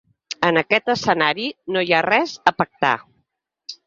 En 0.45 0.57
aquest 0.59 0.87
escenari 0.93 1.45
no 1.75 1.83
hi 1.89 1.93
ha 1.93 1.99
res 2.05 2.33
a 2.53 2.55
pactar. 2.63 2.95